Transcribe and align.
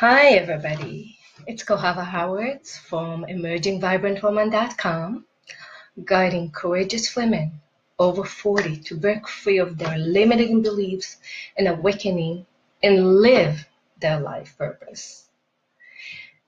Hi, 0.00 0.30
everybody. 0.30 1.16
It's 1.46 1.62
Kohava 1.62 2.04
Howard 2.04 2.66
from 2.66 3.24
EmergingVibrantWoman.com, 3.26 5.24
guiding 6.04 6.50
courageous 6.50 7.14
women 7.14 7.60
over 8.00 8.24
40 8.24 8.78
to 8.78 8.96
break 8.96 9.28
free 9.28 9.58
of 9.58 9.78
their 9.78 9.96
limiting 9.96 10.62
beliefs 10.62 11.18
and 11.56 11.68
awakening 11.68 12.44
and 12.82 13.20
live 13.20 13.68
their 14.00 14.18
life 14.18 14.58
purpose. 14.58 15.28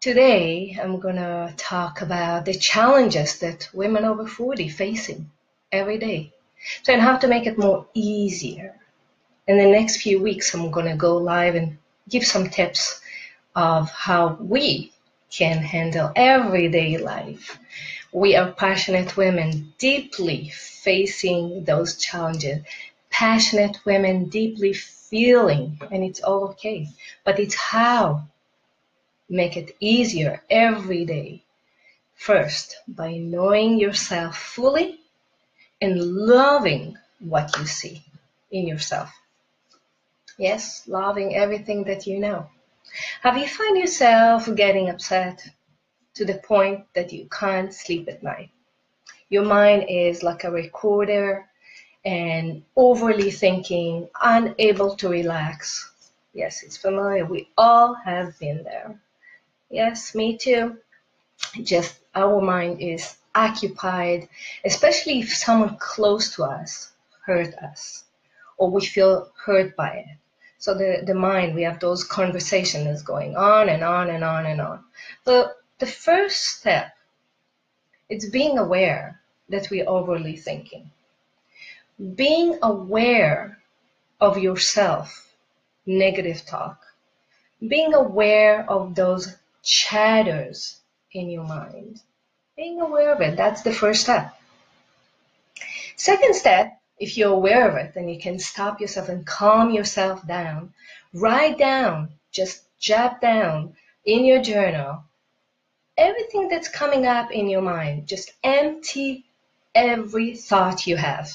Today, 0.01 0.77
I'm 0.83 0.99
going 0.99 1.15
to 1.15 1.55
talk 1.57 2.03
about 2.03 2.47
the 2.47 2.55
challenges 2.55 3.39
that 3.39 3.69
women 3.73 4.05
over 4.05 4.27
40 4.27 4.69
facing 4.71 5.31
every 5.71 5.99
day. 5.99 6.33
So, 6.83 6.93
and 6.93 7.01
how 7.01 7.17
to 7.19 7.29
make 7.29 7.47
it 7.47 7.59
more 7.59 7.87
easier. 7.95 8.75
In 9.47 9.57
the 9.57 9.71
next 9.71 9.99
few 9.99 10.21
weeks, 10.21 10.53
I'm 10.53 10.73
going 10.73 10.87
to 10.87 10.97
go 10.97 11.17
live 11.17 11.55
and 11.55 11.79
give 12.09 12.27
some 12.27 12.51
tips 12.51 13.03
of 13.57 13.91
how 13.91 14.37
we 14.39 14.93
can 15.31 15.57
handle 15.59 16.13
everyday 16.15 16.99
life. 16.99 17.59
We 18.13 18.37
are 18.37 18.53
passionate 18.53 19.17
women 19.17 19.73
deeply 19.79 20.51
facing 20.51 21.65
those 21.65 21.97
challenges, 21.97 22.63
passionate 23.11 23.79
women 23.85 24.29
deeply 24.29 24.75
feeling, 24.75 25.81
and 25.91 26.05
it's 26.05 26.23
all 26.23 26.51
okay. 26.51 26.89
But 27.25 27.41
it's 27.41 27.55
how 27.55 28.29
make 29.29 29.57
it 29.57 29.75
easier 29.81 30.43
every 30.51 31.05
day. 31.05 31.43
First, 32.15 32.77
by 32.87 33.17
knowing 33.17 33.79
yourself 33.79 34.37
fully 34.37 35.01
and 35.81 36.01
loving 36.01 36.97
what 37.21 37.57
you 37.59 37.67
see 37.67 38.03
in 38.51 38.67
yourself. 38.67 39.13
Yes, 40.39 40.87
loving 40.87 41.35
everything 41.35 41.85
that 41.85 42.07
you 42.07 42.19
know. 42.19 42.51
Have 43.23 43.37
you 43.39 43.49
found 43.49 43.77
yourself 43.79 44.49
getting 44.55 44.89
upset 44.89 45.49
to 46.15 46.25
the 46.25 46.39
point 46.39 46.85
that 46.95 47.13
you 47.13 47.29
can't 47.29 47.73
sleep 47.73 48.09
at 48.09 48.23
night? 48.23 48.51
Your 49.29 49.45
mind 49.45 49.87
is 49.89 50.23
like 50.23 50.45
a 50.45 50.51
recorder 50.51 51.49
and 52.05 52.63
overly 52.77 53.31
thinking, 53.31 54.09
unable 54.23 54.95
to 54.97 55.09
relax. 55.09 55.93
Yes, 56.33 56.63
it's 56.63 56.77
familiar. 56.77 57.25
We 57.25 57.51
all 57.59 57.95
have 57.95 58.39
been 58.39 58.63
there. 58.63 59.01
Yes, 59.71 60.15
me 60.15 60.39
too. 60.39 60.79
Just 61.63 61.99
our 62.15 62.41
mind 62.41 62.81
is 62.81 63.17
occupied, 63.35 64.29
especially 64.65 65.21
if 65.21 65.35
someone 65.35 65.77
close 65.79 66.35
to 66.37 66.45
us 66.45 66.93
hurt 67.25 67.55
us 67.55 68.05
or 68.57 68.71
we 68.71 68.85
feel 68.87 69.31
hurt 69.45 69.77
by 69.77 69.89
it. 69.89 70.17
So 70.59 70.75
the, 70.75 71.03
the 71.05 71.15
mind, 71.15 71.55
we 71.55 71.63
have 71.63 71.81
those 71.81 72.05
conversations 72.05 73.03
going 73.03 73.37
on 73.37 73.69
and 73.69 73.85
on 73.85 74.11
and 74.11 74.25
on 74.25 74.47
and 74.47 74.61
on. 74.61 74.85
But 75.25 75.57
the 75.79 75.87
first 75.87 76.43
step, 76.59 76.93
it's 78.09 78.29
being 78.29 78.59
aware 78.59 79.21
that 79.49 79.69
we're 79.71 79.89
overly 79.89 80.37
thinking. 80.37 80.91
Being 82.15 82.59
aware 82.63 83.59
of 84.21 84.39
yourself, 84.39 85.29
negative 85.87 86.45
talk. 86.45 86.83
Being 87.67 87.95
aware 87.95 88.69
of 88.71 88.95
those 88.95 89.37
chatters 89.63 90.81
in 91.13 91.31
your 91.31 91.45
mind. 91.45 92.01
Being 92.57 92.81
aware 92.81 93.13
of 93.13 93.21
it, 93.21 93.37
that's 93.37 93.63
the 93.63 93.73
first 93.73 94.03
step. 94.03 94.35
Second 95.97 96.35
step 96.35 96.81
if 96.99 97.17
you're 97.17 97.33
aware 97.33 97.69
of 97.69 97.77
it, 97.77 97.95
then 97.95 98.09
you 98.09 98.19
can 98.19 98.39
stop 98.39 98.81
yourself 98.81 99.09
and 99.09 99.27
calm 99.27 99.71
yourself 99.71 100.27
down. 100.27 100.73
Write 101.13 101.59
down, 101.59 102.11
just 102.33 102.63
jot 102.79 103.21
down 103.21 103.77
in 104.05 104.25
your 104.25 104.43
journal 104.43 105.05
everything 105.97 106.49
that's 106.49 106.69
coming 106.69 107.07
up 107.07 107.31
in 107.31 107.49
your 107.49 107.63
mind. 107.63 108.07
Just 108.07 108.33
empty 108.45 109.25
every 109.75 110.37
thought 110.37 110.87
you 110.87 110.97
have. 110.97 111.31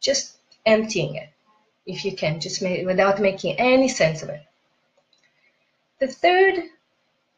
Just 0.00 0.36
emptying 0.64 1.16
it, 1.16 1.28
if 1.86 2.04
you 2.04 2.16
can, 2.16 2.40
just 2.40 2.62
make, 2.62 2.86
without 2.86 3.20
making 3.20 3.56
any 3.58 3.88
sense 3.88 4.22
of 4.22 4.30
it. 4.30 4.42
The 5.98 6.08
third, 6.08 6.64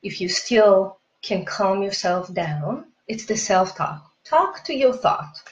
if 0.02 0.20
you 0.20 0.28
still 0.28 0.98
can 1.22 1.44
calm 1.44 1.82
yourself 1.82 2.32
down, 2.32 2.86
it's 3.08 3.26
the 3.26 3.36
self 3.36 3.76
talk. 3.76 4.12
Talk 4.24 4.64
to 4.64 4.74
your 4.74 4.92
thought. 4.92 5.42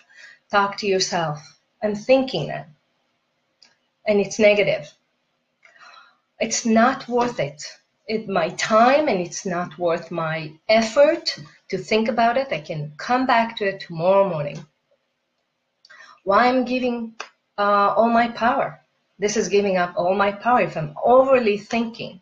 Talk 0.50 0.76
to 0.78 0.86
yourself 0.86 1.59
I'm 1.82 1.94
thinking 1.94 2.48
that. 2.48 2.68
And 4.06 4.20
it's 4.20 4.38
negative. 4.38 4.92
It's 6.38 6.66
not 6.66 7.08
worth 7.08 7.40
it. 7.40 7.62
It 8.06 8.28
my 8.28 8.50
time 8.50 9.08
and 9.08 9.20
it's 9.20 9.46
not 9.46 9.78
worth 9.78 10.10
my 10.10 10.52
effort 10.68 11.36
to 11.68 11.78
think 11.78 12.08
about 12.08 12.36
it. 12.36 12.48
I 12.50 12.60
can 12.60 12.92
come 12.96 13.26
back 13.26 13.56
to 13.56 13.68
it 13.68 13.80
tomorrow 13.80 14.28
morning. 14.28 14.64
Why 16.24 16.48
I'm 16.48 16.64
giving 16.64 17.14
uh, 17.56 17.94
all 17.96 18.10
my 18.10 18.28
power? 18.28 18.80
This 19.18 19.36
is 19.36 19.48
giving 19.48 19.76
up 19.76 19.94
all 19.96 20.14
my 20.14 20.32
power 20.32 20.62
if 20.62 20.76
I'm 20.76 20.96
overly 21.02 21.58
thinking 21.58 22.20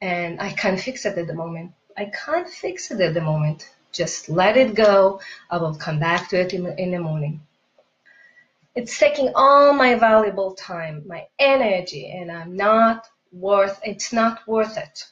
and 0.00 0.40
I 0.40 0.52
can't 0.52 0.80
fix 0.80 1.04
it 1.04 1.18
at 1.18 1.26
the 1.26 1.34
moment. 1.34 1.72
I 1.96 2.06
can't 2.06 2.48
fix 2.48 2.90
it 2.90 3.00
at 3.00 3.14
the 3.14 3.20
moment. 3.20 3.70
Just 3.92 4.28
let 4.28 4.56
it 4.56 4.74
go. 4.74 5.20
I 5.50 5.58
will 5.58 5.74
come 5.74 5.98
back 5.98 6.28
to 6.30 6.40
it 6.40 6.52
in, 6.52 6.66
in 6.78 6.90
the 6.90 6.98
morning 7.00 7.40
it's 8.76 8.98
taking 8.98 9.32
all 9.34 9.72
my 9.72 9.94
valuable 9.94 10.54
time, 10.54 11.02
my 11.06 11.26
energy, 11.38 12.10
and 12.10 12.30
I'm 12.30 12.54
not 12.54 13.06
worth 13.32 13.80
it's 13.82 14.12
not 14.12 14.46
worth 14.46 14.76
it. 14.76 15.04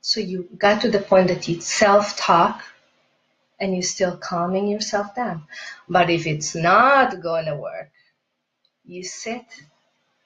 So 0.00 0.20
you 0.20 0.48
got 0.58 0.82
to 0.82 0.90
the 0.90 1.00
point 1.00 1.28
that 1.28 1.48
you 1.48 1.60
self-talk 1.60 2.62
and 3.60 3.72
you're 3.72 3.82
still 3.82 4.16
calming 4.16 4.68
yourself 4.68 5.14
down. 5.14 5.44
But 5.88 6.10
if 6.10 6.26
it's 6.26 6.54
not 6.54 7.20
going 7.20 7.46
to 7.46 7.56
work, 7.56 7.90
you 8.84 9.04
sit 9.04 9.44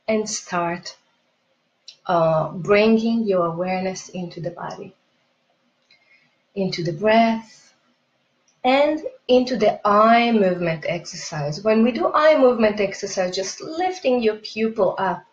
and 0.08 0.28
start 0.28 0.96
uh, 2.06 2.50
bringing 2.52 3.24
your 3.24 3.46
awareness 3.46 4.08
into 4.10 4.40
the 4.40 4.50
body, 4.50 4.94
into 6.54 6.82
the 6.82 6.92
breath, 6.92 7.61
and 8.64 9.00
into 9.28 9.56
the 9.56 9.80
eye 9.86 10.30
movement 10.32 10.84
exercise. 10.88 11.62
When 11.62 11.82
we 11.82 11.92
do 11.92 12.12
eye 12.12 12.38
movement 12.38 12.80
exercise, 12.80 13.34
just 13.34 13.60
lifting 13.60 14.22
your 14.22 14.36
pupil 14.36 14.94
up 14.98 15.24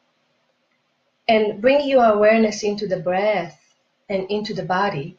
and 1.27 1.61
bring 1.61 1.87
your 1.87 2.05
awareness 2.05 2.63
into 2.63 2.87
the 2.87 2.99
breath 2.99 3.59
and 4.09 4.29
into 4.31 4.53
the 4.53 4.63
body, 4.65 5.17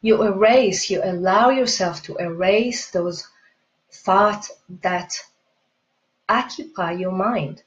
you 0.00 0.22
erase, 0.22 0.88
you 0.88 1.02
allow 1.02 1.50
yourself 1.50 2.02
to 2.04 2.16
erase 2.16 2.90
those 2.90 3.26
thoughts 3.90 4.52
that 4.82 5.12
occupy 6.28 6.92
your 6.92 7.12
mind 7.12 7.62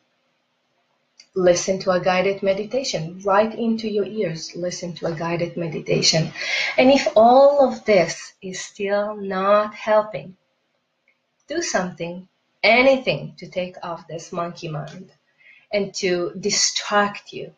listen 1.35 1.79
to 1.79 1.91
a 1.91 1.99
guided 1.99 2.43
meditation. 2.43 3.19
Right 3.23 3.53
into 3.53 3.89
your 3.89 4.05
ears 4.05 4.55
listen 4.55 4.93
to 4.95 5.07
a 5.07 5.15
guided 5.15 5.57
meditation. 5.57 6.31
And 6.77 6.91
if 6.91 7.07
all 7.15 7.67
of 7.67 7.85
this 7.85 8.33
is 8.41 8.59
still 8.59 9.15
not 9.15 9.73
helping 9.73 10.37
do 11.47 11.61
something 11.61 12.27
anything 12.63 13.35
to 13.37 13.47
take 13.47 13.75
off 13.83 14.07
this 14.07 14.31
monkey 14.31 14.69
mind 14.69 15.11
and 15.71 15.93
to 15.95 16.31
distract 16.39 17.33
you. 17.33 17.53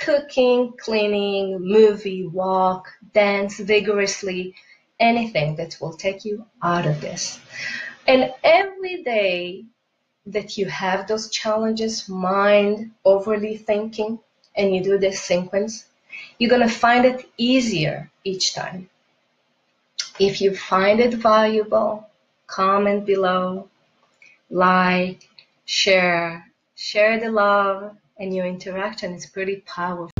Cooking 0.00 0.72
cleaning 0.78 1.58
movie 1.60 2.26
walk 2.26 2.88
dance 3.12 3.58
vigorously 3.58 4.54
anything 4.98 5.56
that 5.56 5.76
will 5.80 5.92
take 5.92 6.24
you 6.24 6.46
out 6.62 6.86
of 6.86 7.00
this. 7.00 7.40
And 8.06 8.32
every 8.42 9.02
day 9.02 9.64
that 10.26 10.58
you 10.58 10.66
have 10.66 11.06
those 11.06 11.30
challenges, 11.30 12.08
mind 12.08 12.92
overly 13.04 13.56
thinking, 13.56 14.18
and 14.56 14.74
you 14.74 14.82
do 14.82 14.98
this 14.98 15.20
sequence, 15.20 15.86
you're 16.38 16.50
going 16.50 16.66
to 16.66 16.74
find 16.74 17.04
it 17.06 17.28
easier 17.36 18.10
each 18.24 18.54
time. 18.54 18.88
If 20.18 20.40
you 20.40 20.54
find 20.54 21.00
it 21.00 21.14
valuable, 21.14 22.06
comment 22.46 23.06
below, 23.06 23.68
like, 24.50 25.28
share, 25.64 26.50
share 26.74 27.18
the 27.18 27.30
love, 27.30 27.96
and 28.18 28.34
your 28.34 28.46
interaction 28.46 29.14
is 29.14 29.24
pretty 29.24 29.62
powerful. 29.66 30.10